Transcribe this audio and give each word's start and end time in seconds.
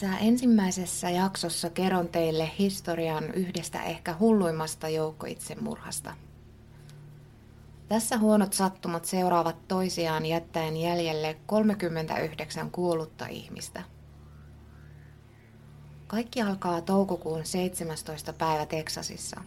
Tässä 0.00 0.18
ensimmäisessä 0.18 1.10
jaksossa 1.10 1.70
kerron 1.70 2.08
teille 2.08 2.50
historian 2.58 3.34
yhdestä 3.34 3.82
ehkä 3.82 4.16
hulluimmasta 4.20 4.88
joukkoitsemurhasta. 4.88 6.14
Tässä 7.88 8.18
huonot 8.18 8.52
sattumat 8.52 9.04
seuraavat 9.04 9.68
toisiaan 9.68 10.26
jättäen 10.26 10.76
jäljelle 10.76 11.36
39 11.46 12.70
kuollutta 12.70 13.26
ihmistä. 13.26 13.82
Kaikki 16.06 16.42
alkaa 16.42 16.80
toukokuun 16.80 17.46
17. 17.46 18.32
päivä 18.32 18.66
Teksasissa. 18.66 19.40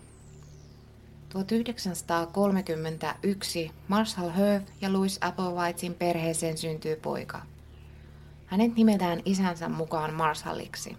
1931 1.30 3.72
Marshall 3.88 4.30
Herb 4.30 4.68
ja 4.82 4.94
Louis 4.94 5.18
Applewhitein 5.22 5.94
perheeseen 5.94 6.58
syntyy 6.58 6.96
poika– 6.96 7.41
hänet 8.48 8.76
nimetään 8.76 9.22
isänsä 9.26 9.70
mukaan 9.70 10.14
Marshalliksi. 10.14 10.98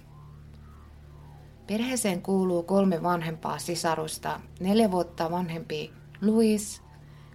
Perheeseen 1.67 2.23
kuuluu 2.23 2.63
kolme 2.63 3.03
vanhempaa 3.03 3.59
sisarusta, 3.59 4.41
neljä 4.61 4.91
vuotta 4.91 5.31
vanhempi 5.31 5.93
Louis, 6.23 6.83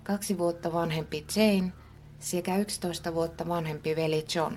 kaksi 0.03 0.37
vuotta 0.37 0.73
vanhempi 0.73 1.25
Jane 1.35 1.73
sekä 2.19 2.57
11 2.57 3.13
vuotta 3.13 3.47
vanhempi 3.47 3.95
veli 3.95 4.25
John. 4.35 4.53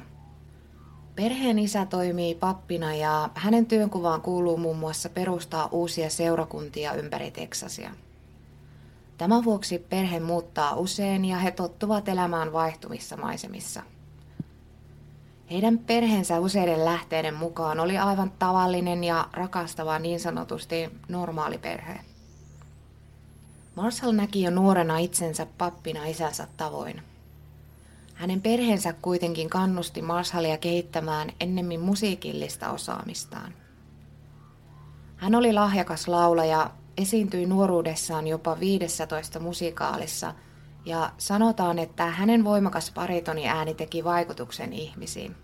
Perheen 1.15 1.59
isä 1.59 1.87
toimii 1.87 2.35
pappina 2.35 2.95
ja 2.95 3.31
hänen 3.35 3.67
työnkuvaan 3.67 4.23
kuuluu 4.23 4.57
muun 4.57 4.79
muassa 4.79 5.09
perustaa 5.09 5.69
uusia 5.73 6.11
seurakuntia 6.11 6.95
ympäri 6.95 7.31
Teksasia. 7.31 7.91
Tämän 9.19 9.45
vuoksi 9.45 9.79
perhe 9.79 10.21
muuttaa 10.21 10.75
usein 10.75 11.25
ja 11.25 11.37
he 11.39 11.51
tottuvat 11.51 12.09
elämään 12.09 12.53
vaihtuvissa 12.53 13.17
maisemissa– 13.17 13.83
heidän 15.51 15.79
perheensä 15.79 16.41
useiden 16.41 16.85
lähteiden 16.85 17.35
mukaan 17.35 17.81
oli 17.81 17.99
aivan 17.99 18.33
tavallinen 18.39 19.05
ja 19.05 19.29
rakastava 19.33 19.99
niin 19.99 20.21
sanotusti 20.21 20.91
normaali 21.09 21.59
perhe. 21.59 22.01
Marshall 23.75 24.13
näki 24.13 24.43
jo 24.43 24.51
nuorena 24.51 24.99
itsensä 24.99 25.47
pappina 25.59 26.07
isänsä 26.07 26.49
tavoin. 26.57 27.03
Hänen 28.15 28.41
perheensä 28.41 28.93
kuitenkin 28.93 29.51
kannusti 29.51 30.03
Marshallia 30.03 30.59
kehittämään 30.59 31.33
ennemmin 31.41 31.81
musiikillista 31.81 32.71
osaamistaan. 32.71 33.55
Hän 35.17 35.35
oli 35.35 35.53
lahjakas 35.53 36.09
laulaja, 36.09 36.71
esiintyi 36.97 37.47
nuoruudessaan 37.47 38.27
jopa 38.27 38.61
15 38.61 39.41
musikaalissa– 39.41 40.35
ja 40.87 41.13
sanotaan, 41.19 41.79
että 41.79 42.07
hänen 42.07 42.45
voimakas 42.45 42.91
paritoni 42.91 43.49
ääni 43.49 43.75
teki 43.75 44.05
vaikutuksen 44.05 44.73
ihmisiin. 44.73 45.37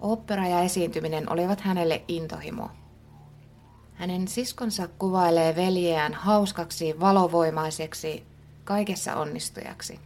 Opera 0.00 0.46
ja 0.48 0.60
esiintyminen 0.60 1.32
olivat 1.32 1.60
hänelle 1.60 2.04
intohimo. 2.08 2.70
Hänen 3.94 4.28
siskonsa 4.28 4.88
kuvailee 4.88 5.56
veljeään 5.56 6.14
hauskaksi, 6.14 7.00
valovoimaiseksi, 7.00 8.26
kaikessa 8.64 9.16
onnistujaksi. 9.16 10.00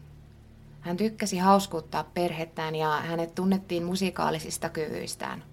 Hän 0.81 0.97
tykkäsi 0.97 1.38
hauskuuttaa 1.38 2.05
perhettään 2.05 2.75
ja 2.75 2.91
hänet 2.91 3.34
tunnettiin 3.34 3.84
musikaalisista 3.84 4.69
kyvyistään. 4.69 5.44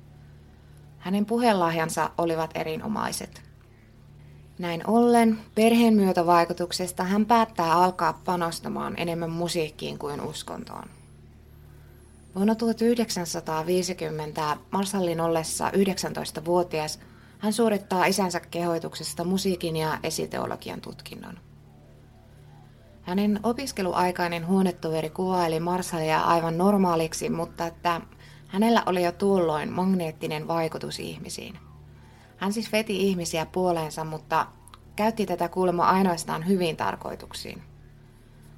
Hänen 0.98 1.26
puhelahjansa 1.26 2.10
olivat 2.18 2.52
erinomaiset– 2.56 3.42
näin 4.60 4.90
ollen 4.90 5.40
perheen 5.56 5.94
myötävaikutuksesta 5.94 7.04
hän 7.04 7.26
päättää 7.26 7.74
alkaa 7.74 8.22
panostamaan 8.26 8.94
enemmän 8.98 9.30
musiikkiin 9.30 9.98
kuin 9.98 10.22
uskontoon. 10.22 10.90
Vuonna 12.36 12.56
1950 12.56 14.58
Marshallin 14.72 15.22
ollessa 15.22 15.70
19-vuotias 15.70 17.00
hän 17.40 17.54
suorittaa 17.54 18.06
isänsä 18.06 18.40
kehoituksesta 18.40 19.24
musiikin 19.24 19.76
ja 19.76 20.00
esiteologian 20.04 20.82
tutkinnon. 20.82 21.40
Hänen 23.02 23.40
opiskeluaikainen 23.44 24.48
huonetoveri 24.48 25.10
kuvaili 25.10 25.60
Marshallia 25.60 26.22
aivan 26.22 26.58
normaaliksi, 26.58 27.30
mutta 27.30 27.68
että 27.68 28.02
hänellä 28.48 28.84
oli 28.86 29.04
jo 29.04 29.12
tuolloin 29.12 29.72
magneettinen 29.72 30.48
vaikutus 30.48 31.00
ihmisiin. 31.00 31.67
Hän 32.38 32.54
siis 32.54 32.72
veti 32.72 33.08
ihmisiä 33.08 33.46
puoleensa, 33.46 34.04
mutta 34.04 34.48
käytti 34.96 35.26
tätä 35.26 35.50
kuulemma 35.50 35.90
ainoastaan 35.90 36.48
hyvin 36.48 36.78
tarkoituksiin. 36.78 37.64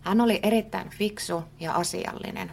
Hän 0.01 0.21
oli 0.21 0.39
erittäin 0.43 0.89
fiksu 0.89 1.43
ja 1.59 1.73
asiallinen. 1.73 2.51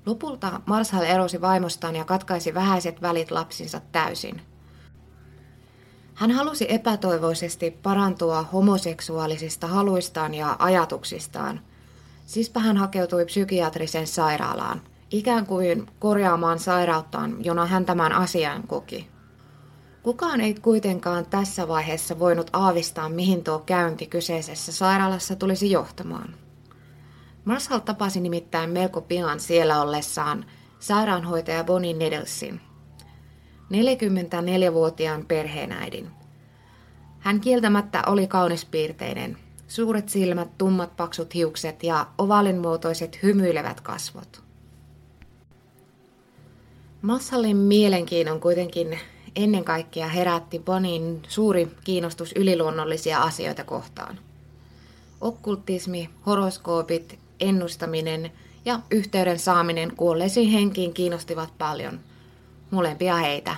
Lopulta 0.06 0.60
Marshall 0.66 1.04
erosi 1.04 1.40
vaimostaan 1.40 1.96
ja 1.96 2.04
katkaisi 2.04 2.54
vähäiset 2.54 3.02
välit 3.02 3.30
lapsinsa 3.30 3.80
täysin. 3.92 4.40
Hän 6.14 6.30
halusi 6.30 6.66
epätoivoisesti 6.68 7.70
parantua 7.70 8.42
homoseksuaalisista 8.42 9.66
haluistaan 9.66 10.34
ja 10.34 10.56
ajatuksistaan. 10.58 11.60
Siispä 12.26 12.60
hän 12.60 12.76
hakeutui 12.76 13.24
psykiatriseen 13.24 14.06
sairaalaan, 14.06 14.82
ikään 15.10 15.46
kuin 15.46 15.86
korjaamaan 15.98 16.58
sairauttaan, 16.58 17.44
jona 17.44 17.66
hän 17.66 17.84
tämän 17.84 18.12
asian 18.12 18.62
koki. 18.66 19.08
Kukaan 20.02 20.40
ei 20.40 20.54
kuitenkaan 20.54 21.26
tässä 21.26 21.68
vaiheessa 21.68 22.18
voinut 22.18 22.50
aavistaa, 22.52 23.08
mihin 23.08 23.44
tuo 23.44 23.58
käynti 23.58 24.06
kyseisessä 24.06 24.72
sairaalassa 24.72 25.36
tulisi 25.36 25.70
johtamaan. 25.70 26.45
Marshall 27.46 27.78
tapasi 27.80 28.20
nimittäin 28.20 28.70
melko 28.70 29.00
pian 29.00 29.40
siellä 29.40 29.82
ollessaan 29.82 30.44
sairaanhoitaja 30.80 31.64
Bonnie 31.64 31.92
Needlesin, 31.92 32.60
44-vuotiaan 33.70 35.24
perheenäidin. 35.26 36.10
Hän 37.18 37.40
kieltämättä 37.40 38.02
oli 38.06 38.26
kaunispiirteinen, 38.26 39.36
suuret 39.68 40.08
silmät, 40.08 40.58
tummat 40.58 40.96
paksut 40.96 41.34
hiukset 41.34 41.82
ja 41.82 42.06
ovalinmuotoiset 42.18 43.22
hymyilevät 43.22 43.80
kasvot. 43.80 44.42
Marshallin 47.02 47.56
mielenkiinnon 47.56 48.40
kuitenkin 48.40 48.98
ennen 49.36 49.64
kaikkea 49.64 50.08
herätti 50.08 50.58
Bonin 50.58 51.22
suuri 51.28 51.68
kiinnostus 51.84 52.32
yliluonnollisia 52.36 53.22
asioita 53.22 53.64
kohtaan. 53.64 54.18
Okkultismi, 55.20 56.10
horoskoopit 56.26 57.25
ennustaminen 57.40 58.32
ja 58.64 58.80
yhteyden 58.90 59.38
saaminen 59.38 59.96
kuolleisiin 59.96 60.50
henkiin 60.50 60.94
kiinnostivat 60.94 61.58
paljon 61.58 62.00
molempia 62.70 63.16
heitä. 63.16 63.56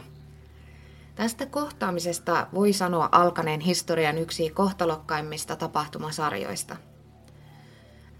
Tästä 1.14 1.46
kohtaamisesta 1.46 2.46
voi 2.54 2.72
sanoa 2.72 3.08
alkaneen 3.12 3.60
historian 3.60 4.18
yksi 4.18 4.50
kohtalokkaimmista 4.50 5.56
tapahtumasarjoista. 5.56 6.76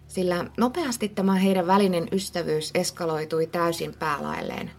Sillä 0.07 0.45
nopeasti 0.57 1.09
tämä 1.09 1.35
heidän 1.35 1.67
välinen 1.67 2.09
ystävyys 2.13 2.71
eskaloitui 2.75 3.47
täysin 3.47 3.95
päälailleen. 3.99 4.71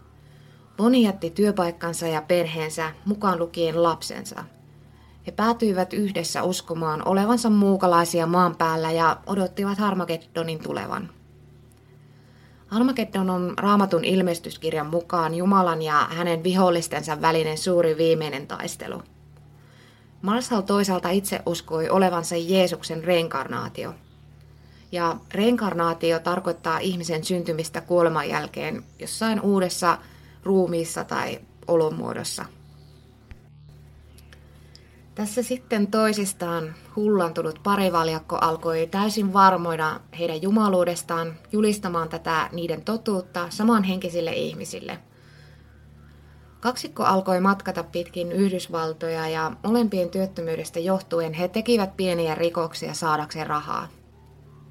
Boni 0.76 1.02
jätti 1.02 1.30
työpaikkansa 1.30 2.06
ja 2.06 2.22
perheensä, 2.22 2.92
mukaan 3.04 3.38
lukien 3.38 3.82
lapsensa– 3.82 4.44
he 5.26 5.32
päätyivät 5.32 5.92
yhdessä 5.92 6.42
uskomaan 6.42 7.08
olevansa 7.08 7.50
muukalaisia 7.50 8.26
maan 8.26 8.56
päällä 8.56 8.90
ja 8.90 9.16
odottivat 9.26 9.78
Harmageddonin 9.78 10.62
tulevan. 10.62 11.10
Harmageddon 12.66 13.30
on 13.30 13.54
raamatun 13.56 14.04
ilmestyskirjan 14.04 14.86
mukaan 14.86 15.34
Jumalan 15.34 15.82
ja 15.82 16.08
hänen 16.10 16.44
vihollistensa 16.44 17.20
välinen 17.20 17.58
suuri 17.58 17.96
viimeinen 17.96 18.46
taistelu. 18.46 19.02
Marshall 20.22 20.60
toisaalta 20.60 21.10
itse 21.10 21.42
uskoi 21.46 21.88
olevansa 21.88 22.36
Jeesuksen 22.36 23.04
reinkarnaatio. 23.04 23.94
Ja 24.92 25.16
reinkarnaatio 25.34 26.18
tarkoittaa 26.18 26.78
ihmisen 26.78 27.24
syntymistä 27.24 27.80
kuoleman 27.80 28.28
jälkeen 28.28 28.84
jossain 28.98 29.40
uudessa 29.40 29.98
ruumiissa 30.44 31.04
tai 31.04 31.40
olomuodossa. 31.68 32.44
Tässä 35.20 35.42
sitten 35.42 35.86
toisistaan 35.86 36.74
hullantunut 36.96 37.60
parivaljakko 37.62 38.36
alkoi 38.36 38.88
täysin 38.90 39.32
varmoina 39.32 40.00
heidän 40.18 40.42
jumaluudestaan 40.42 41.32
julistamaan 41.52 42.08
tätä 42.08 42.48
niiden 42.52 42.82
totuutta 42.82 43.46
samanhenkisille 43.50 44.32
ihmisille. 44.32 44.98
Kaksikko 46.60 47.02
alkoi 47.02 47.40
matkata 47.40 47.84
pitkin 47.84 48.32
Yhdysvaltoja 48.32 49.28
ja 49.28 49.52
molempien 49.64 50.10
työttömyydestä 50.10 50.80
johtuen 50.80 51.32
he 51.32 51.48
tekivät 51.48 51.96
pieniä 51.96 52.34
rikoksia 52.34 52.94
saadakseen 52.94 53.46
rahaa. 53.46 53.88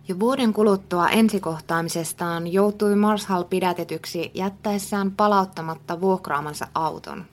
Jo 0.07 0.19
vuoden 0.19 0.53
kuluttua 0.53 1.09
ensikohtaamisestaan 1.09 2.53
joutui 2.53 2.95
Marshall 2.95 3.43
pidätetyksi 3.43 4.31
jättäessään 4.33 5.11
palauttamatta 5.11 6.01
vuokraamansa 6.01 6.67
auton. 6.75 7.25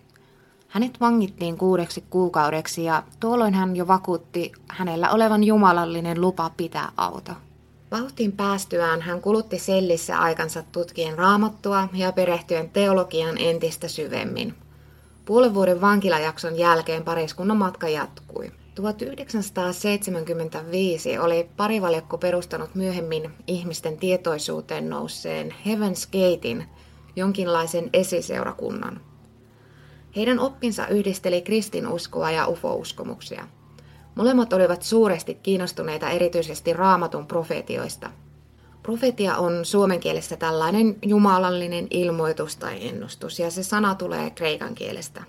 Hänet 0.77 1.01
vangittiin 1.01 1.59
kuudeksi 1.59 2.05
kuukaudeksi 2.11 2.85
ja 2.85 3.03
tuolloin 3.21 3.55
hän 3.55 3.77
jo 3.77 3.87
vakuutti 3.87 4.53
hänellä 4.69 5.11
olevan 5.11 5.45
jumalallinen 5.45 6.21
lupa 6.21 6.51
pitää 6.57 6.93
auto. 6.97 7.33
Vauhtiin 7.91 8.33
päästyään 8.33 9.01
hän 9.01 9.21
kulutti 9.21 9.59
sellissä 9.59 10.19
aikansa 10.19 10.63
tutkien 10.73 11.19
raamattua 11.19 11.89
ja 11.93 12.13
perehtyen 12.13 12.71
teologian 12.71 13.39
entistä 13.39 13.89
syvemmin. 13.89 14.55
Puolen 15.25 15.55
vuoden 15.55 15.81
vankilajakson 15.81 16.59
jälkeen 16.59 17.05
pariskunnan 17.05 17.57
matka 17.57 17.89
jatkui. 17.89 18.53
1975 18.75 21.19
oli 21.19 21.49
parivaljakko 21.57 22.19
perustanut 22.19 22.75
myöhemmin 22.75 23.31
ihmisten 23.47 23.99
tietoisuuteen 23.99 24.91
nousseen 24.91 25.55
Heaven's 25.67 26.07
Gatein, 26.07 26.67
jonkinlaisen 27.17 27.91
esiseurakunnan. 27.93 29.01
Heidän 30.17 30.39
oppinsa 30.39 30.87
yhdisteli 30.87 31.43
kristinuskoa 31.43 32.31
ja 32.31 32.49
ufouskomuksia. 32.49 33.49
Molemmat 34.15 34.53
olivat 34.53 34.83
suuresti 34.83 35.35
kiinnostuneita 35.35 36.11
erityisesti 36.11 36.73
raamatun 36.73 37.27
profetioista. 37.27 38.11
Profetia 38.83 39.37
on 39.37 39.65
suomen 39.65 40.01
kielessä 40.01 40.37
tällainen 40.37 40.97
jumalallinen 41.03 41.87
ilmoitus 41.91 42.57
tai 42.57 42.89
ennustus, 42.89 43.39
ja 43.39 43.51
se 43.51 43.63
sana 43.63 43.95
tulee 43.95 44.31
kreikan 44.31 44.75
kielestä. 44.75 45.23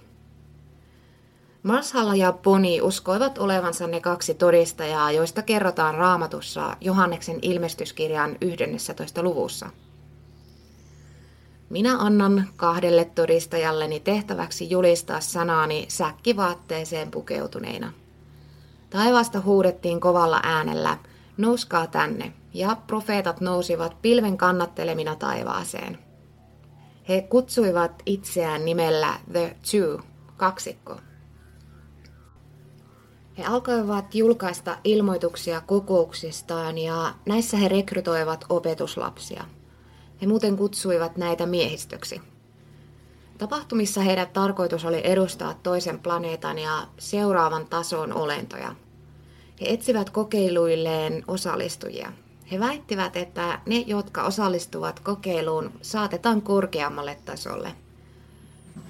Marshall 1.64 2.14
ja 2.14 2.34
Boni 2.34 2.82
uskoivat 2.82 3.38
olevansa 3.38 3.88
ne 3.88 4.00
kaksi 4.00 4.34
todistajaa, 4.34 5.12
joista 5.12 5.42
kerrotaan 5.42 5.96
raamatussa 5.96 6.78
Johanneksen 6.82 7.40
ilmestyskirjan 7.42 8.38
11. 8.42 9.24
luvussa. 9.24 9.70
Minä 11.70 11.98
annan 12.00 12.48
kahdelle 12.56 13.06
todistajalleni 13.06 14.00
tehtäväksi 14.00 14.70
julistaa 14.70 15.20
sanaani 15.20 15.86
säkkivaatteeseen 15.88 17.12
pukeutuneina. 17.12 17.94
Taivaasta 18.90 19.42
huudettiin 19.42 20.00
kovalla 20.00 20.40
äänellä, 20.44 20.98
nouskaa 21.38 21.88
tänne, 21.88 22.34
ja 22.54 22.78
profeetat 22.88 23.42
nousivat 23.42 24.02
pilven 24.02 24.38
kannattelemina 24.38 25.16
taivaaseen. 25.16 25.98
He 27.10 27.22
kutsuivat 27.22 28.04
itseään 28.06 28.66
nimellä 28.66 29.14
The 29.32 29.56
Two, 29.72 30.00
kaksikko. 30.38 30.98
He 33.38 33.46
alkoivat 33.46 34.16
julkaista 34.16 34.78
ilmoituksia 34.84 35.62
kokouksistaan 35.62 36.78
ja 36.78 37.14
näissä 37.26 37.58
he 37.58 37.68
rekrytoivat 37.68 38.46
opetuslapsia. 38.50 39.44
He 40.22 40.28
muuten 40.28 40.58
kutsuivat 40.58 41.18
näitä 41.18 41.46
miehistöksi. 41.46 42.22
Tapahtumissa 43.38 44.02
heidän 44.02 44.28
tarkoitus 44.28 44.86
oli 44.86 45.02
edustaa 45.04 45.54
toisen 45.64 46.00
planeetan 46.00 46.60
ja 46.60 46.88
seuraavan 46.98 47.66
tason 47.66 48.14
olentoja. 48.14 48.76
He 49.62 49.66
etsivät 49.70 50.10
kokeiluilleen 50.10 51.24
osallistujia. 51.28 52.12
He 52.52 52.60
väittivät, 52.60 53.16
että 53.16 53.60
ne, 53.66 53.84
jotka 53.88 54.24
osallistuvat 54.24 55.00
kokeiluun, 55.00 55.72
saatetaan 55.82 56.42
korkeammalle 56.42 57.18
tasolle. 57.26 57.74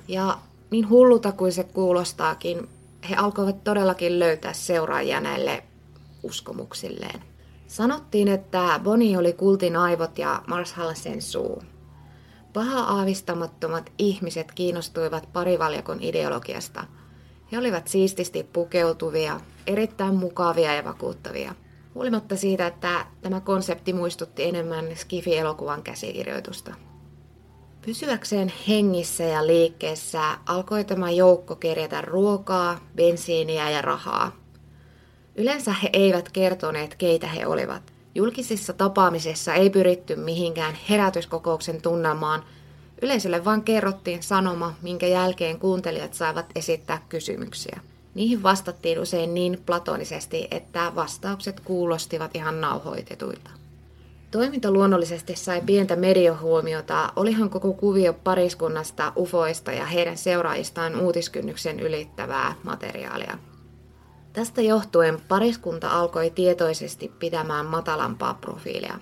Ja 0.08 0.38
niin 0.72 0.90
hulluta 0.90 1.32
kuin 1.32 1.52
se 1.52 1.64
kuulostaakin, 1.64 2.70
he 3.10 3.16
alkoivat 3.16 3.64
todellakin 3.64 4.20
löytää 4.20 4.54
seuraajia 4.54 5.22
näille 5.22 5.64
uskomuksilleen. 6.24 7.24
Sanottiin, 7.68 8.28
että 8.28 8.80
Boni 8.84 9.18
oli 9.18 9.34
kultin 9.34 9.76
aivot 9.76 10.18
ja 10.18 10.42
Marshall 10.48 10.94
sen 10.94 11.22
suu. 11.22 11.64
Paha-aavistamattomat 12.54 13.92
ihmiset 13.98 14.52
kiinnostuivat 14.52 15.30
parivaljakon 15.34 15.98
ideologiasta. 16.02 16.84
He 17.52 17.58
olivat 17.58 17.88
siististi 17.88 18.44
pukeutuvia, 18.44 19.40
erittäin 19.68 20.16
mukavia 20.16 20.76
ja 20.76 20.84
vakuuttavia. 20.84 21.56
Huolimatta 21.96 22.36
siitä, 22.36 22.68
että 22.68 23.06
tämä 23.22 23.42
konsepti 23.42 23.94
muistutti 23.94 24.44
enemmän 24.44 24.86
Skifi-elokuvan 24.96 25.84
käsikirjoitusta. 25.84 26.76
Pysyäkseen 27.86 28.54
hengissä 28.68 29.24
ja 29.24 29.48
liikkeessä 29.48 30.38
alkoi 30.46 30.84
tämä 30.84 31.12
joukko 31.12 31.56
kerjätä 31.56 32.02
ruokaa, 32.02 32.80
bensiiniä 32.96 33.70
ja 33.70 33.82
rahaa. 33.82 34.32
Yleensä 35.38 35.74
he 35.74 35.90
eivät 35.94 36.30
kertoneet, 36.30 36.96
keitä 36.96 37.28
he 37.28 37.48
olivat. 37.48 37.82
Julkisissa 38.16 38.74
tapaamisissa 38.74 39.54
ei 39.54 39.70
pyritty 39.70 40.16
mihinkään 40.16 40.78
herätyskokouksen 40.90 41.82
tunnelmaan. 41.82 42.44
Yleisölle 43.02 43.46
vain 43.46 43.64
kerrottiin 43.64 44.24
sanoma, 44.24 44.74
minkä 44.82 45.08
jälkeen 45.08 45.60
kuuntelijat 45.60 46.14
saivat 46.14 46.46
esittää 46.56 47.02
kysymyksiä. 47.10 47.80
Niihin 48.16 48.44
vastattiin 48.44 49.00
usein 49.00 49.34
niin 49.34 49.62
platonisesti, 49.66 50.48
että 50.52 50.92
vastaukset 50.96 51.60
kuulostivat 51.60 52.36
ihan 52.36 52.62
nauhoitetuilta. 52.62 53.50
Toiminta 54.32 54.72
luonnollisesti 54.72 55.36
sai 55.36 55.62
pientä 55.66 55.96
mediohuomiota, 55.96 57.14
olihan 57.16 57.50
koko 57.50 57.74
kuvio 57.74 58.14
pariskunnasta, 58.14 59.14
ufoista 59.18 59.72
ja 59.72 59.86
heidän 59.86 60.18
seuraajistaan 60.18 61.00
uutiskynnyksen 61.00 61.80
ylittävää 61.80 62.56
materiaalia. 62.64 63.38
Tästä 64.38 64.62
johtuen 64.62 65.22
pariskunta 65.28 65.90
alkoi 65.90 66.30
tietoisesti 66.30 67.12
pitämään 67.20 67.66
matalampaa 67.66 68.34
profiilia. 68.34 69.00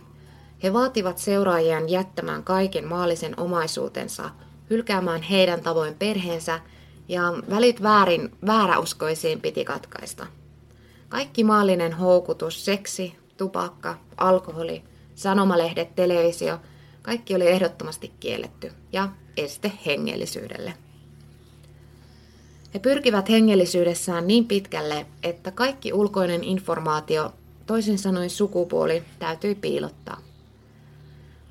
He 0.63 0.73
vaativat 0.73 1.17
seuraajien 1.17 1.89
jättämään 1.89 2.43
kaiken 2.43 2.87
maallisen 2.87 3.39
omaisuutensa, 3.39 4.29
hylkäämään 4.69 5.21
heidän 5.21 5.61
tavoin 5.61 5.95
perheensä 5.95 6.59
ja 7.07 7.21
välit 7.49 7.83
väärin 7.83 8.31
vääräuskoisiin 8.45 9.41
piti 9.41 9.65
katkaista. 9.65 10.27
Kaikki 11.09 11.43
maallinen 11.43 11.93
houkutus, 11.93 12.65
seksi, 12.65 13.15
tupakka, 13.37 13.97
alkoholi, 14.17 14.83
sanomalehdet, 15.15 15.95
televisio, 15.95 16.59
kaikki 17.01 17.35
oli 17.35 17.47
ehdottomasti 17.47 18.11
kielletty 18.19 18.71
ja 18.93 19.09
este 19.37 19.71
hengellisyydelle. 19.85 20.84
He 22.75 22.79
pyrkivät 22.79 23.29
hengellisyydessään 23.29 24.27
niin 24.27 24.45
pitkälle, 24.47 25.05
että 25.23 25.51
kaikki 25.51 25.93
ulkoinen 25.93 26.43
informaatio, 26.43 27.33
toisin 27.65 27.97
sanoen 27.99 28.29
sukupuoli, 28.29 29.03
täytyy 29.19 29.55
piilottaa. 29.55 30.21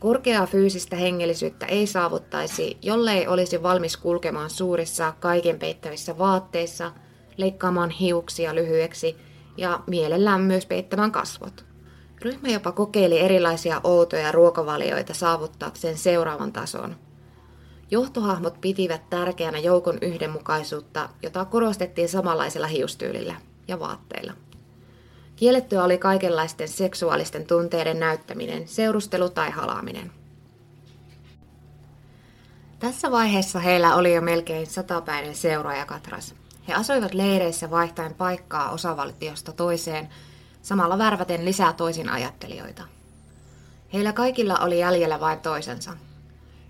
Korkeaa 0.01 0.47
fyysistä 0.47 0.97
hengellisyyttä 0.97 1.67
ei 1.67 1.87
saavuttaisi, 1.87 2.77
jollei 2.83 3.27
olisi 3.29 3.63
valmis 3.63 3.97
kulkemaan 3.97 4.51
suurissa 4.51 5.15
kaiken 5.21 5.59
peittävissä 5.59 6.19
vaatteissa, 6.19 6.93
leikkaamaan 7.37 7.91
hiuksia 7.91 8.55
lyhyeksi 8.55 9.17
ja 9.57 9.81
mielellään 9.87 10.41
myös 10.41 10.67
peittämään 10.67 11.13
kasvot. 11.13 11.65
Ryhmä 12.23 12.49
jopa 12.49 12.73
kokeili 12.73 13.19
erilaisia 13.19 13.81
outoja 13.85 14.33
ruokavalioita 14.33 15.15
saavuttaakseen 15.15 15.99
seuraavan 15.99 16.53
tason– 16.53 16.97
Johtohahmot 17.91 18.61
pitivät 18.61 19.11
tärkeänä 19.11 19.59
joukon 19.59 19.99
yhdenmukaisuutta, 20.03 21.09
jota 21.23 21.45
korostettiin 21.45 22.09
samanlaisella 22.09 22.67
hiustyylillä 22.67 23.35
ja 23.69 23.81
vaatteilla. 23.81 24.33
Kiellettyä 25.37 25.85
oli 25.85 25.99
kaikenlaisten 25.99 26.69
seksuaalisten 26.69 27.47
tunteiden 27.47 28.01
näyttäminen, 28.01 28.69
seurustelu 28.69 29.31
tai 29.31 29.51
halaaminen. 29.51 30.13
Tässä 32.79 33.11
vaiheessa 33.11 33.59
heillä 33.59 33.95
oli 33.95 34.15
jo 34.15 34.21
melkein 34.21 34.67
satapäinen 34.67 35.35
seuraaja 35.35 35.87
Katras. 35.87 36.35
He 36.69 36.75
asuivat 36.75 37.15
leireissä 37.15 37.71
vaihtaen 37.71 38.15
paikkaa 38.15 38.71
osavaltiosta 38.71 39.53
toiseen, 39.53 40.09
samalla 40.63 40.99
värväten 40.99 41.45
lisää 41.45 41.73
toisin 41.73 42.09
ajattelijoita. 42.09 42.83
Heillä 43.93 44.13
kaikilla 44.13 44.59
oli 44.59 44.79
jäljellä 44.79 45.21
vain 45.21 45.41
toisensa, 45.41 45.97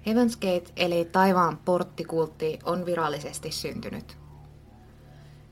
Heaven's 0.06 0.34
Gate 0.34 0.72
eli 0.76 1.04
taivaan 1.04 1.58
porttikultti 1.64 2.58
on 2.64 2.86
virallisesti 2.86 3.50
syntynyt. 3.50 4.16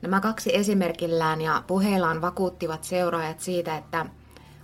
Nämä 0.01 0.21
kaksi 0.21 0.55
esimerkillään 0.55 1.41
ja 1.41 1.63
puheillaan 1.67 2.21
vakuuttivat 2.21 2.83
seuraajat 2.83 3.39
siitä, 3.39 3.77
että 3.77 4.05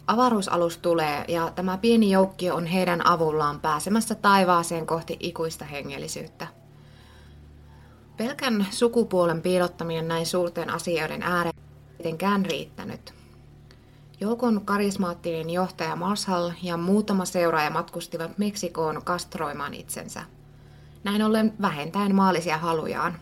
avaruusalus 0.08 0.78
tulee 0.78 1.26
ja 1.28 1.52
tämä 1.56 1.78
pieni 1.78 2.12
joukkio 2.12 2.56
on 2.56 2.66
heidän 2.66 3.08
avullaan 3.08 3.60
pääsemässä 3.60 4.16
taivaaseen 4.16 4.86
kohti 4.86 5.18
ikuista 5.20 5.66
hengellisyyttä. 5.66 6.48
Pelkän 8.18 8.68
sukupuolen 8.72 9.42
piilottaminen 9.42 10.08
näin 10.08 10.26
suurten 10.26 10.70
asioiden 10.70 11.24
ääreen 11.24 11.56
mitenkään 11.98 12.46
riittänyt. 12.46 13.19
Joukon 14.22 14.66
karismaattinen 14.66 15.50
johtaja 15.50 15.96
Marshall 15.96 16.52
ja 16.64 16.78
muutama 16.78 17.26
seuraaja 17.26 17.70
matkustivat 17.70 18.38
Meksikoon 18.38 19.02
kastroimaan 19.04 19.74
itsensä. 19.74 20.24
Näin 21.04 21.24
ollen 21.24 21.54
vähentäen 21.62 22.16
maallisia 22.16 22.58
halujaan. 22.58 23.20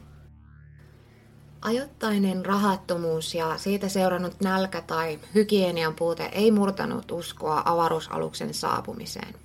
Ajoittainen 1.62 2.46
rahattomuus 2.46 3.36
ja 3.36 3.58
siitä 3.58 3.90
seurannut 3.90 4.42
nälkä 4.42 4.82
tai 4.82 5.20
hygienian 5.36 5.96
puute 5.96 6.30
ei 6.32 6.52
murtanut 6.52 7.12
uskoa 7.12 7.62
avaruusaluksen 7.66 8.54
saapumiseen. 8.54 9.36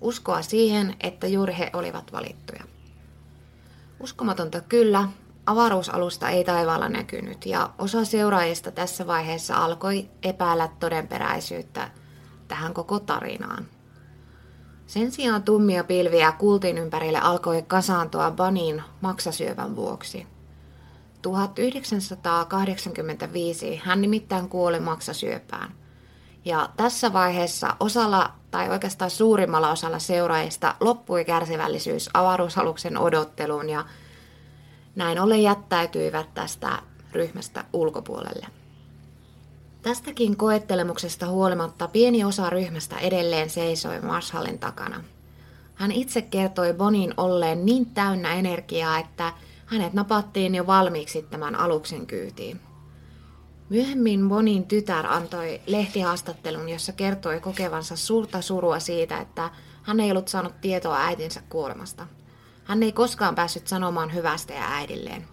Uskoa 0.00 0.42
siihen, 0.42 0.96
että 1.00 1.26
juuri 1.26 1.58
he 1.58 1.70
olivat 1.72 2.12
valittuja. 2.12 2.64
Uskomatonta 4.00 4.60
kyllä, 4.60 5.08
avaruusalusta 5.48 6.28
ei 6.28 6.44
taivaalla 6.44 6.88
näkynyt 6.88 7.46
ja 7.46 7.70
osa 7.78 8.04
seuraajista 8.04 8.70
tässä 8.70 9.06
vaiheessa 9.06 9.56
alkoi 9.56 10.08
epäillä 10.22 10.68
todenperäisyyttä 10.80 11.90
tähän 12.48 12.74
koko 12.74 13.00
tarinaan. 13.00 13.66
Sen 14.86 15.12
sijaan 15.12 15.42
tummia 15.42 15.84
pilviä 15.84 16.32
kultin 16.32 16.78
ympärille 16.78 17.18
alkoi 17.18 17.62
kasaantua 17.62 18.30
Banin 18.30 18.82
maksasyövän 19.00 19.76
vuoksi. 19.76 20.26
1985 21.22 23.80
hän 23.84 24.00
nimittäin 24.00 24.48
kuoli 24.48 24.80
maksasyöpään. 24.80 25.74
Ja 26.44 26.68
tässä 26.76 27.12
vaiheessa 27.12 27.76
osalla, 27.80 28.32
tai 28.50 28.70
oikeastaan 28.70 29.10
suurimmalla 29.10 29.70
osalla 29.70 29.98
seuraajista, 29.98 30.74
loppui 30.80 31.24
kärsivällisyys 31.24 32.10
avaruusaluksen 32.14 32.98
odotteluun 32.98 33.68
ja 33.68 33.84
näin 34.98 35.20
ollen 35.20 35.42
jättäytyivät 35.42 36.34
tästä 36.34 36.82
ryhmästä 37.12 37.64
ulkopuolelle. 37.72 38.46
Tästäkin 39.82 40.36
koettelemuksesta 40.36 41.26
huolimatta 41.28 41.88
pieni 41.88 42.24
osa 42.24 42.50
ryhmästä 42.50 42.98
edelleen 42.98 43.50
seisoi 43.50 44.00
Marshallin 44.00 44.58
takana. 44.58 45.04
Hän 45.74 45.92
itse 45.92 46.22
kertoi 46.22 46.74
Bonin 46.74 47.14
olleen 47.16 47.66
niin 47.66 47.86
täynnä 47.86 48.34
energiaa, 48.34 48.98
että 48.98 49.32
hänet 49.66 49.92
napattiin 49.92 50.54
jo 50.54 50.66
valmiiksi 50.66 51.22
tämän 51.22 51.54
aluksen 51.54 52.06
kyytiin. 52.06 52.60
Myöhemmin 53.70 54.28
Bonin 54.28 54.66
tytär 54.66 55.06
antoi 55.06 55.60
lehtihaastattelun, 55.66 56.68
jossa 56.68 56.92
kertoi 56.92 57.40
kokevansa 57.40 57.96
suurta 57.96 58.42
surua 58.42 58.78
siitä, 58.78 59.18
että 59.18 59.50
hän 59.82 60.00
ei 60.00 60.10
ollut 60.10 60.28
saanut 60.28 60.60
tietoa 60.60 60.96
äitinsä 60.96 61.42
kuolemasta– 61.48 62.06
hän 62.68 62.82
ei 62.82 62.92
koskaan 62.92 63.34
päässyt 63.34 63.66
sanomaan 63.66 64.14
hyvästä 64.14 64.54
ja 64.54 64.64
äidilleen. 64.68 65.28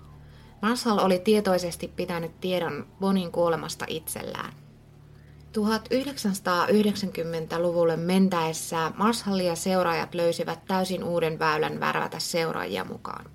Marshall 0.62 1.00
oli 1.00 1.20
tietoisesti 1.20 1.88
pitänyt 1.88 2.42
tiedon 2.42 2.88
Bonin 3.00 3.32
kuolemasta 3.32 3.86
itsellään. 3.88 4.54
1990-luvulle 5.58 7.98
mentäessä 7.98 8.92
Marshall 8.98 9.40
ja 9.40 9.56
seuraajat 9.56 10.14
löysivät 10.14 10.66
täysin 10.66 11.04
uuden 11.04 11.40
väylän 11.40 11.80
värvätä 11.80 12.20
seuraajia 12.20 12.84
mukaan. 12.84 13.26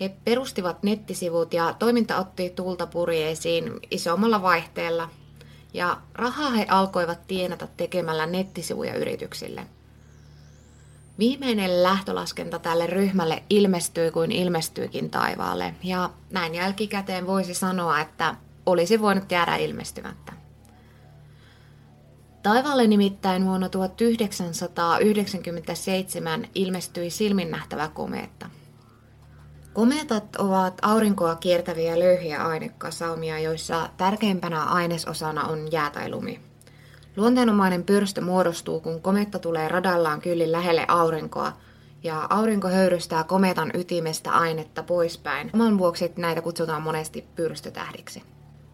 He 0.00 0.16
perustivat 0.24 0.82
nettisivut 0.82 1.54
ja 1.54 1.74
toiminta 1.78 2.16
otti 2.16 2.50
tulta 2.50 2.86
purjeisiin 2.86 3.72
isommalla 3.90 4.42
vaihteella, 4.42 5.08
ja 5.74 6.00
rahaa 6.14 6.50
he 6.50 6.66
alkoivat 6.68 7.26
tienata 7.26 7.68
tekemällä 7.76 8.26
nettisivuja 8.26 8.94
yrityksille– 8.94 9.66
Viimeinen 11.18 11.82
lähtölaskenta 11.82 12.58
tälle 12.58 12.86
ryhmälle 12.86 13.42
ilmestyi 13.50 14.10
kuin 14.10 14.32
ilmestyikin 14.32 15.10
taivaalle, 15.10 15.74
ja 15.82 16.10
näin 16.30 16.54
jälkikäteen 16.54 17.26
voisi 17.26 17.54
sanoa, 17.54 18.00
että 18.00 18.34
olisi 18.66 19.00
voinut 19.00 19.32
jäädä 19.32 19.56
ilmestymättä. 19.56 20.32
Taivaalle 22.42 22.86
nimittäin 22.86 23.46
vuonna 23.46 23.68
1997 23.68 26.48
ilmestyi 26.54 27.10
silminnähtävä 27.10 27.88
komeetta. 27.88 28.50
Komeetat 29.72 30.36
ovat 30.36 30.78
aurinkoa 30.82 31.36
kiertäviä 31.36 31.98
löyhiä 31.98 32.44
ainekasaumia, 32.44 33.38
joissa 33.38 33.88
tärkeimpänä 33.96 34.64
ainesosana 34.64 35.44
on 35.44 35.72
jää 35.72 35.90
tai 35.90 36.10
lumi. 36.10 36.51
Luonteenomainen 37.16 37.84
pyrstö 37.84 38.20
muodostuu, 38.20 38.80
kun 38.80 39.02
kometta 39.02 39.38
tulee 39.38 39.68
radallaan 39.68 40.20
kyllin 40.20 40.52
lähelle 40.52 40.84
aurinkoa, 40.88 41.52
ja 42.02 42.26
aurinko 42.30 42.68
höyrystää 42.68 43.24
kometan 43.24 43.70
ytimestä 43.74 44.30
ainetta 44.30 44.82
poispäin. 44.82 45.50
Oman 45.54 45.78
vuoksi 45.78 46.12
näitä 46.16 46.42
kutsutaan 46.42 46.82
monesti 46.82 47.24
pyrstötähdiksi. 47.36 48.22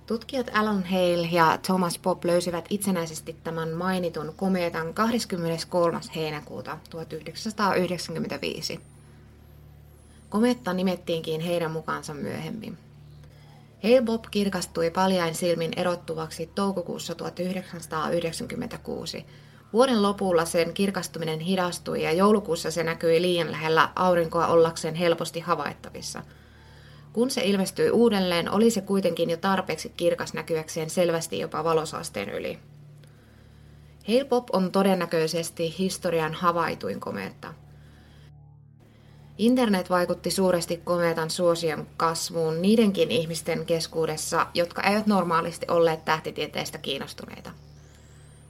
Tutkijat 0.06 0.50
Alan 0.54 0.84
Hale 0.84 1.28
ja 1.32 1.58
Thomas 1.62 1.98
Pop 1.98 2.24
löysivät 2.24 2.64
itsenäisesti 2.70 3.36
tämän 3.44 3.68
mainitun 3.70 4.34
kometan 4.36 4.94
23. 4.94 6.00
heinäkuuta 6.16 6.78
1995. 6.90 8.80
Kometta 10.28 10.72
nimettiinkin 10.72 11.40
heidän 11.40 11.70
mukaansa 11.70 12.14
myöhemmin. 12.14 12.78
Hale 13.82 14.02
Bob 14.02 14.24
kirkastui 14.30 14.90
paljain 14.90 15.34
silmin 15.34 15.70
erottuvaksi 15.76 16.50
toukokuussa 16.54 17.14
1996. 17.14 19.26
Vuoden 19.72 20.02
lopulla 20.02 20.44
sen 20.44 20.74
kirkastuminen 20.74 21.40
hidastui 21.40 22.02
ja 22.02 22.12
joulukuussa 22.12 22.70
se 22.70 22.84
näkyi 22.84 23.22
liian 23.22 23.50
lähellä 23.50 23.88
aurinkoa 23.96 24.46
ollakseen 24.46 24.94
helposti 24.94 25.40
havaittavissa. 25.40 26.22
Kun 27.12 27.30
se 27.30 27.40
ilmestyi 27.44 27.90
uudelleen, 27.90 28.50
oli 28.50 28.70
se 28.70 28.80
kuitenkin 28.80 29.30
jo 29.30 29.36
tarpeeksi 29.36 29.92
kirkas 29.96 30.34
näkyäkseen 30.34 30.90
selvästi 30.90 31.38
jopa 31.38 31.64
valosaasteen 31.64 32.28
yli. 32.28 32.58
Hale 34.08 34.24
Bob 34.24 34.48
on 34.52 34.72
todennäköisesti 34.72 35.74
historian 35.78 36.34
havaituin 36.34 37.00
kometta– 37.00 37.54
Internet 39.38 39.90
vaikutti 39.90 40.30
suuresti 40.30 40.80
kometan 40.84 41.30
suosion 41.30 41.86
kasvuun 41.96 42.62
niidenkin 42.62 43.10
ihmisten 43.10 43.66
keskuudessa, 43.66 44.46
jotka 44.54 44.82
eivät 44.82 45.06
normaalisti 45.06 45.66
olleet 45.68 46.04
tähtitieteestä 46.04 46.78
kiinnostuneita. 46.78 47.50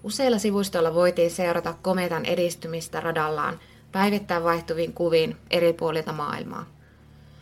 Useilla 0.02 0.38
sivustoilla 0.38 0.94
voitiin 0.94 1.30
seurata 1.30 1.74
kometan 1.82 2.24
edistymistä 2.24 3.00
radallaan 3.00 3.60
päivittäin 3.92 4.44
vaihtuviin 4.44 4.92
kuviin 4.92 5.36
eri 5.50 5.72
puolilta 5.72 6.12
maailmaa. 6.12 6.66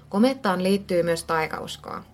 Komettaan 0.09 0.63
liittyy 0.63 1.03
myös 1.03 1.25
taikauskoa. 1.25 2.05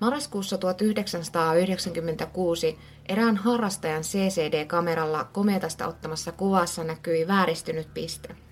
Marraskuussa 0.00 0.58
1996 0.58 2.78
erään 3.08 3.36
harrastajan 3.36 4.02
CCD-kameralla 4.02 5.28
kometasta 5.32 5.86
ottamassa 5.86 6.32
kuvassa 6.32 6.84
näkyi 6.84 7.28
vääristynyt 7.28 7.94
piste– 7.94 8.34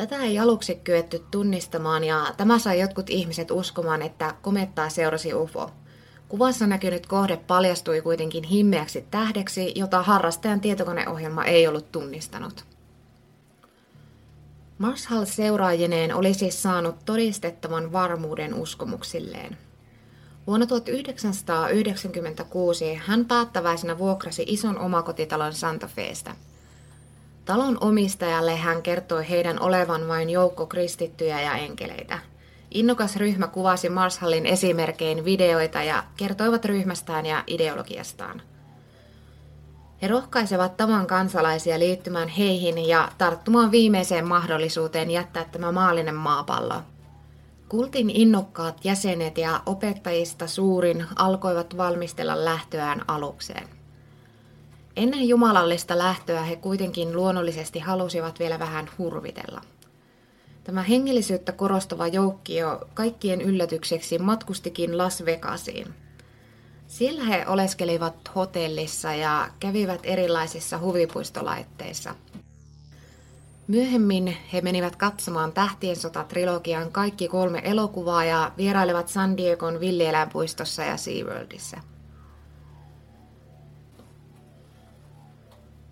Tätä 0.00 0.16
ei 0.16 0.38
aluksi 0.38 0.74
kyetty 0.74 1.22
tunnistamaan 1.30 2.04
ja 2.04 2.34
tämä 2.36 2.58
sai 2.58 2.80
jotkut 2.80 3.10
ihmiset 3.10 3.50
uskomaan, 3.50 4.02
että 4.02 4.34
komettaa 4.42 4.88
seurasi 4.88 5.34
UFO. 5.34 5.70
Kuvassa 6.28 6.66
näkynyt 6.66 7.06
kohde 7.06 7.36
paljastui 7.36 8.00
kuitenkin 8.00 8.44
himmeäksi 8.44 9.04
tähdeksi, 9.10 9.72
jota 9.74 10.02
harrastajan 10.02 10.60
tietokoneohjelma 10.60 11.44
ei 11.44 11.66
ollut 11.66 11.92
tunnistanut. 11.92 12.64
Marshall 14.78 15.24
seuraajineen 15.24 16.14
oli 16.14 16.34
siis 16.34 16.62
saanut 16.62 16.96
todistettavan 17.04 17.92
varmuuden 17.92 18.54
uskomuksilleen. 18.54 19.58
Vuonna 20.46 20.66
1996 20.66 22.94
hän 22.94 23.24
päättäväisenä 23.24 23.98
vuokrasi 23.98 24.44
ison 24.46 24.78
omakotitalon 24.78 25.52
Santa 25.52 25.86
Feestä– 25.86 26.36
Talon 27.50 27.78
omistajalle 27.80 28.56
hän 28.56 28.82
kertoi 28.82 29.28
heidän 29.28 29.60
olevan 29.60 30.08
vain 30.08 30.30
joukko 30.30 30.66
kristittyjä 30.66 31.40
ja 31.40 31.54
enkeleitä. 31.54 32.18
Innokas 32.70 33.16
ryhmä 33.16 33.46
kuvasi 33.46 33.88
Marshallin 33.88 34.46
esimerkein 34.46 35.24
videoita 35.24 35.82
ja 35.82 36.04
kertoivat 36.16 36.64
ryhmästään 36.64 37.26
ja 37.26 37.44
ideologiastaan. 37.46 38.42
He 40.02 40.08
rohkaisevat 40.08 40.76
tavan 40.76 41.06
kansalaisia 41.06 41.78
liittymään 41.78 42.28
heihin 42.28 42.88
ja 42.88 43.08
tarttumaan 43.18 43.70
viimeiseen 43.70 44.28
mahdollisuuteen 44.28 45.10
jättää 45.10 45.44
tämä 45.44 45.72
maallinen 45.72 46.14
maapallo. 46.14 46.82
Kultin 47.68 48.10
innokkaat 48.10 48.84
jäsenet 48.84 49.38
ja 49.38 49.62
opettajista 49.66 50.46
suurin 50.46 51.06
alkoivat 51.16 51.76
valmistella 51.76 52.44
lähtöään 52.44 53.04
alukseen. 53.08 53.79
Ennen 54.96 55.28
jumalallista 55.28 55.98
lähtöä 55.98 56.42
he 56.42 56.56
kuitenkin 56.56 57.16
luonnollisesti 57.16 57.78
halusivat 57.78 58.38
vielä 58.38 58.58
vähän 58.58 58.90
hurvitella. 58.98 59.60
Tämä 60.64 60.82
hengellisyyttä 60.82 61.52
korostava 61.52 62.06
joukkio 62.06 62.88
kaikkien 62.94 63.40
yllätykseksi 63.40 64.18
matkustikin 64.18 64.98
Las 64.98 65.24
Vegasiin. 65.24 65.94
Siellä 66.86 67.24
he 67.24 67.44
oleskelivat 67.46 68.14
hotellissa 68.34 69.14
ja 69.14 69.48
kävivät 69.60 70.00
erilaisissa 70.02 70.78
huvipuistolaitteissa. 70.78 72.14
Myöhemmin 73.68 74.36
he 74.52 74.60
menivät 74.60 74.96
katsomaan 74.96 75.52
Tähtien 75.52 75.96
sota-trilogian 75.96 76.92
kaikki 76.92 77.28
kolme 77.28 77.60
elokuvaa 77.64 78.24
ja 78.24 78.52
vierailevat 78.56 79.08
San 79.08 79.36
Diegon 79.36 79.80
villieläinpuistossa 79.80 80.82
ja 80.82 80.96
SeaWorldissa. 80.96 81.80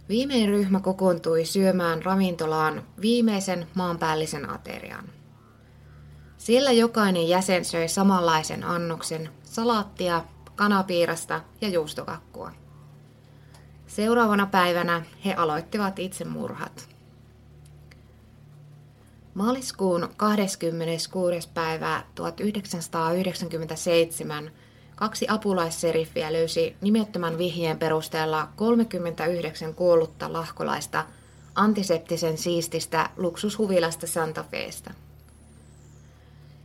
Viimein 0.09 0.49
ryhmä 0.49 0.81
kokoontui 0.81 1.45
syömään 1.45 2.03
ravintolaan 2.03 2.83
viimeisen 3.01 3.67
maanpäällisen 3.75 4.51
aterian. 4.51 5.05
Siellä 6.39 6.73
jokainen 6.73 7.29
jäsen 7.29 7.65
söi 7.65 7.89
samanlaisen 7.89 8.65
annoksen 8.65 9.31
salaattia, 9.43 10.25
kanapiirasta 10.57 11.41
ja 11.61 11.69
juustokakkua. 11.69 12.53
Seuraavana 13.87 14.47
päivänä 14.47 15.03
he 15.25 15.35
aloittivat 15.35 15.99
itsemurhat. 15.99 16.89
Maaliskuun 19.35 20.09
26. 20.17 21.49
päivää 21.55 22.05
1997 22.15 24.51
kaksi 24.99 25.27
apulaisseriffiä 25.29 26.33
löysi 26.33 26.77
nimettömän 26.81 27.39
vihjeen 27.39 27.79
perusteella 27.79 28.49
39 28.57 29.75
kuollutta 29.75 30.33
lahkolaista 30.33 31.05
antiseptisen 31.55 32.39
siististä 32.39 33.11
luksushuvilasta 33.17 34.07
Santa 34.07 34.45
Feesta. 34.51 34.91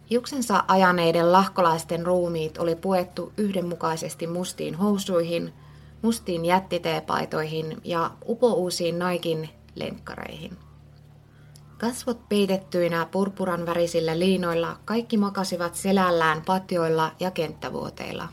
Hiuksensa 0.10 0.64
ajaneiden 0.68 1.32
lahkolaisten 1.32 2.06
ruumiit 2.06 2.58
oli 2.58 2.76
puettu 2.76 3.34
yhdenmukaisesti 3.38 4.28
mustiin 4.28 4.76
housuihin, 4.76 5.54
mustiin 6.02 6.46
jättiteepaitoihin 6.46 7.78
ja 7.84 8.12
upouusiin 8.28 9.00
naikin 9.00 9.50
lenkkareihin. 9.76 10.58
Kasvot 11.84 12.30
peitettyinä 12.30 13.08
purpuran 13.12 13.66
värisillä 13.66 14.20
liinoilla 14.20 14.80
kaikki 14.86 15.18
makasivat 15.18 15.76
selällään 15.76 16.42
patjoilla 16.46 17.12
ja 17.20 17.32
kenttävuoteilla. 17.32 18.30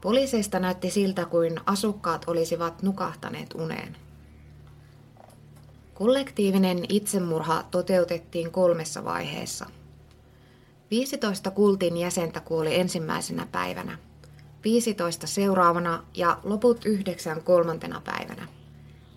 Poliiseista 0.00 0.58
näytti 0.58 0.90
siltä, 0.90 1.24
kuin 1.24 1.60
asukkaat 1.66 2.24
olisivat 2.26 2.82
nukahtaneet 2.82 3.54
uneen. 3.54 3.96
Kollektiivinen 5.94 6.84
itsemurha 6.88 7.62
toteutettiin 7.70 8.50
kolmessa 8.50 9.04
vaiheessa– 9.04 9.66
15 10.90 11.50
kultin 11.50 11.96
jäsentä 11.96 12.40
kuoli 12.40 12.80
ensimmäisenä 12.80 13.46
päivänä, 13.52 13.98
15 14.64 15.26
seuraavana 15.26 16.04
ja 16.14 16.38
loput 16.44 16.84
yhdeksän 16.84 17.42
kolmantena 17.42 18.02
päivänä. 18.04 18.48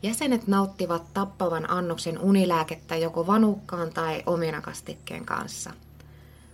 Jäsenet 0.04 0.48
nauttivat 0.48 1.14
tappavan 1.14 1.70
annoksen 1.70 2.20
unilääkettä 2.20 2.96
joko 2.96 3.28
vanukkaan 3.28 3.90
tai 3.90 4.24
omenakastikkeen 4.26 5.26
kanssa. 5.26 5.72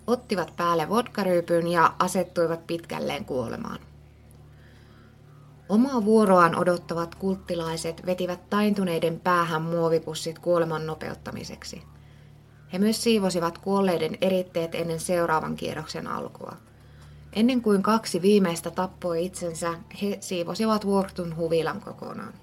Ottivat 0.08 0.54
päälle 0.58 0.90
vodkaryypyn 0.90 1.68
ja 1.68 1.94
asettuivat 2.00 2.68
pitkälleen 2.68 3.26
kuolemaan. 3.26 3.80
Omaa 5.70 6.06
vuoroaan 6.06 6.56
odottavat 6.56 7.16
kulttilaiset 7.16 8.06
vetivät 8.06 8.50
taintuneiden 8.50 9.20
päähän 9.20 9.62
muovipussit 9.62 10.40
kuoleman 10.40 10.88
nopeuttamiseksi– 10.88 11.82
he 12.74 12.80
myös 12.80 13.04
siivosivat 13.04 13.58
kuolleiden 13.58 14.18
eritteet 14.22 14.76
ennen 14.76 15.00
seuraavan 15.00 15.56
kierroksen 15.56 16.08
alkua. 16.08 16.58
Ennen 17.34 17.62
kuin 17.62 17.84
kaksi 17.84 18.22
viimeistä 18.22 18.72
tappoi 18.72 19.26
itsensä, 19.26 19.74
he 20.02 20.18
siivosivat 20.20 20.86
Wortun 20.86 21.36
huvilan 21.36 21.82
kokonaan. 21.82 22.34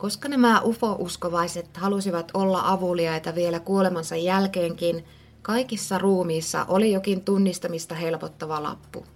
Koska 0.00 0.28
nämä 0.28 0.60
UFO-uskovaiset 0.60 1.76
halusivat 1.76 2.30
olla 2.34 2.62
avuliaita 2.64 3.34
vielä 3.34 3.60
kuolemansa 3.60 4.16
jälkeenkin, 4.16 5.04
kaikissa 5.42 5.98
ruumiissa 5.98 6.64
oli 6.68 6.92
jokin 6.92 7.24
tunnistamista 7.24 7.94
helpottava 7.94 8.62
lappu. 8.62 9.06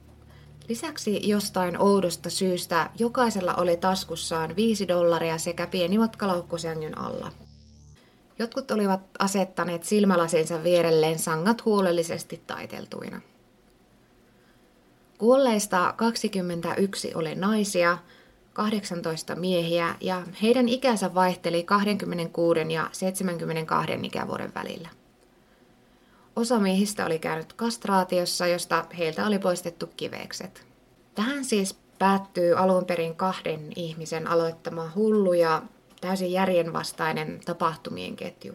Lisäksi 0.68 1.29
jostain 1.29 1.83
oudosta 1.83 2.31
syystä 2.31 2.90
jokaisella 2.99 3.55
oli 3.55 3.77
taskussaan 3.77 4.57
5 4.57 4.88
dollaria 4.88 5.38
sekä 5.38 5.66
pieni 5.66 5.99
matkalaukkusängyn 5.99 6.99
alla– 6.99 7.33
Jotkut 8.38 8.70
olivat 8.70 9.01
asettaneet 9.18 9.85
silmälasinsa 9.85 10.62
vierelleen 10.62 11.18
sangat 11.18 11.64
huolellisesti 11.64 12.42
taiteltuina. 12.47 13.20
Kuolleista 15.18 15.94
21 15.97 17.14
oli 17.14 17.35
naisia, 17.35 17.99
18 18.54 19.34
miehiä 19.34 19.94
ja 20.00 20.22
heidän 20.42 20.68
ikänsä 20.68 21.14
vaihteli 21.14 21.62
26 21.62 22.60
ja 22.72 22.88
72 22.92 23.92
ikävuoden 24.02 24.54
välillä. 24.54 24.88
Osa 26.36 26.58
miehistä 26.58 27.06
oli 27.06 27.18
käynyt 27.18 27.52
kastraatiossa, 27.52 28.46
josta 28.46 28.84
heiltä 28.98 29.26
oli 29.26 29.38
poistettu 29.38 29.86
kivekset. 29.96 30.66
Tähän 31.14 31.44
siis 31.44 31.78
päättyy 31.98 32.54
alun 32.58 32.84
perin 32.84 33.14
kahden 33.14 33.68
ihmisen 33.76 34.26
aloittama 34.26 34.90
hullu 34.94 35.32
ja 35.32 35.62
täysin 36.00 36.32
järjenvastainen 36.32 37.40
tapahtumien 37.44 38.16
ketju. 38.16 38.54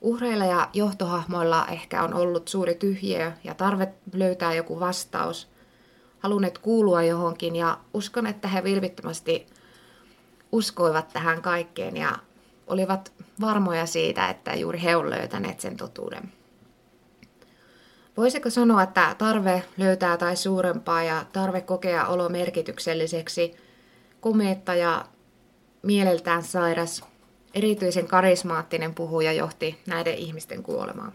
Uhreilla 0.00 0.44
ja 0.44 0.68
johtohahmoilla 0.72 1.66
ehkä 1.66 2.02
on 2.02 2.14
ollut 2.14 2.48
suuri 2.48 2.74
tyhjiö 2.74 3.32
ja 3.44 3.54
tarve 3.54 3.88
löytää 4.12 4.54
joku 4.54 4.80
vastaus, 4.80 5.48
halunneet 6.18 6.58
kuulua 6.58 7.02
johonkin 7.02 7.56
ja 7.56 7.78
uskon, 7.94 8.26
että 8.26 8.48
he 8.48 8.64
vilpittömästi 8.64 9.46
uskoivat 10.52 11.08
tähän 11.12 11.42
kaikkeen 11.42 11.96
ja 11.96 12.18
olivat 12.66 13.12
varmoja 13.40 13.86
siitä, 13.86 14.28
että 14.28 14.54
juuri 14.54 14.82
he 14.82 14.96
ovat 14.96 15.08
löytäneet 15.08 15.60
sen 15.60 15.76
totuuden. 15.76 16.32
Voisiko 18.16 18.50
sanoa, 18.50 18.82
että 18.82 19.14
tarve 19.18 19.62
löytää 19.76 20.16
tai 20.16 20.36
suurempaa 20.36 21.02
ja 21.02 21.24
tarve 21.32 21.60
kokea 21.60 22.06
olo 22.06 22.28
merkitykselliseksi, 22.28 23.56
komeetta 24.20 24.74
ja 24.74 25.04
mieleltään 25.82 26.42
sairas, 26.42 27.04
erityisen 27.54 28.06
karismaattinen 28.06 28.94
puhuja 28.94 29.32
johti 29.32 29.78
näiden 29.86 30.14
ihmisten 30.14 30.62
kuolemaan. 30.62 31.12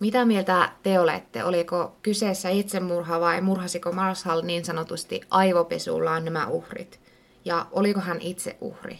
Mitä 0.00 0.24
mieltä 0.24 0.72
te 0.82 1.00
olette? 1.00 1.44
Oliko 1.44 1.96
kyseessä 2.02 2.48
itsemurha 2.48 3.20
vai 3.20 3.40
murhasiko 3.40 3.92
Marshall 3.92 4.42
niin 4.42 4.64
sanotusti 4.64 5.20
aivopesullaan 5.30 6.24
nämä 6.24 6.46
uhrit? 6.46 7.00
Ja 7.44 7.66
oliko 7.72 8.00
hän 8.00 8.20
itse 8.20 8.56
uhri? 8.60 8.98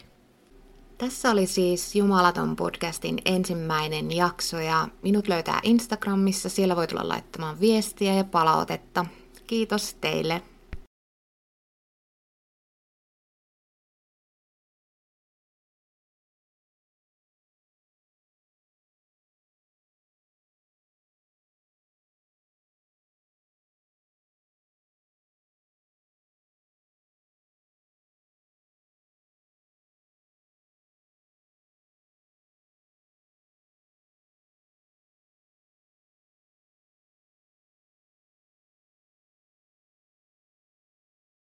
Tässä 0.97 1.31
oli 1.31 1.47
siis 1.47 1.95
Jumalaton 1.95 2.55
podcastin 2.55 3.17
ensimmäinen 3.25 4.11
jakso 4.11 4.59
ja 4.59 4.87
minut 5.01 5.27
löytää 5.27 5.59
Instagramissa. 5.63 6.49
Siellä 6.49 6.75
voi 6.75 6.87
tulla 6.87 7.07
laittamaan 7.07 7.59
viestiä 7.59 8.13
ja 8.13 8.23
palautetta. 8.23 9.05
Kiitos 9.47 9.93
teille. 9.93 10.41